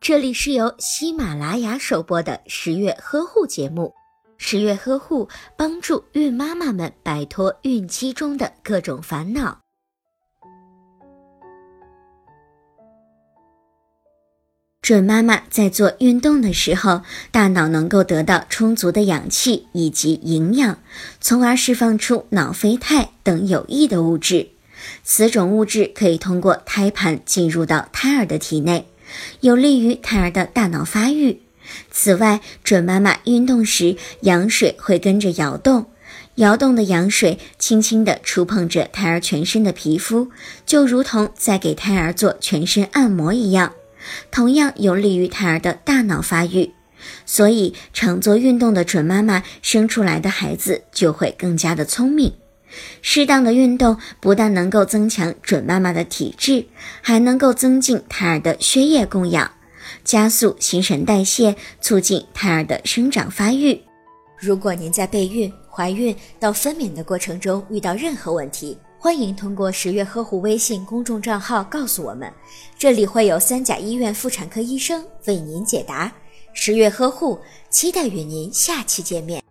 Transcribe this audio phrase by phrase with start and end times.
[0.00, 3.92] 这里是由喜马拉雅首播的十月呵护节目。
[4.36, 9.60] 十月呵护帮助孕妈妈们摆脱孕期中的各种烦恼。
[14.82, 17.00] 准妈妈在做运动的时候，
[17.30, 20.78] 大脑能够得到充足的氧气以及营养，
[21.20, 24.50] 从而释放出脑啡肽等有益的物质。
[25.02, 28.86] 此种物质可以通过胎盘进入到胎儿的体内，
[29.40, 31.40] 有利于胎儿的大脑发育。
[31.90, 35.86] 此外，准妈妈运动时，羊水会跟着摇动，
[36.36, 40.30] 摇动的羊水轻轻地触碰着胎儿全身的皮肤，
[40.66, 43.72] 就如同在给胎儿做全身按摩一样，
[44.30, 46.72] 同样有利于胎儿的大脑发育。
[47.26, 52.32] 所以，常做运动的准妈妈生出来的孩子就会更加的聪明。
[53.02, 56.66] 适当的运动不但能够增强准妈妈的体质，
[57.00, 59.50] 还能够增进胎儿的血液供氧。
[60.02, 63.80] 加速新陈代谢，促进胎儿的生长发育。
[64.38, 72.30] 如果您在备孕、怀孕到分娩的过程中遇到任何问题，欢迎通过十月呵护微信公众账号告诉我们，
[72.78, 76.12] 这里会有三甲医院妇产科医生为您解答。
[76.52, 79.42] 十月呵护，期待与您下期见面。